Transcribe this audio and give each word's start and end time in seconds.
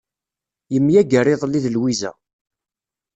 Yemyager 0.73 1.25
iḍelli 1.33 1.59
d 1.65 1.67
Lwiza. 1.75 2.11